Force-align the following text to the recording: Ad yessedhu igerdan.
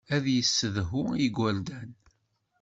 Ad 0.15 0.25
yessedhu 0.35 1.03
igerdan. 1.25 1.91